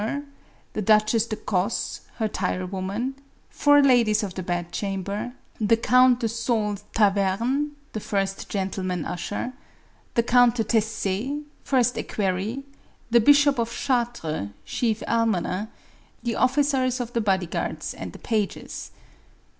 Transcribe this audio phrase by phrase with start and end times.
[0.01, 0.27] 461 or;
[0.73, 3.13] the Duchess de Cossc, her tire woman;
[3.51, 9.53] four ladies of the bed chamber; the Count de Saulx Tavannes, first gentleman usher;
[10.15, 12.63] the Count de Tease*, first equer ry;
[13.11, 15.69] the Bishop of Chartres, chief almoner;
[16.23, 18.89] the officers of the body guards and the pages.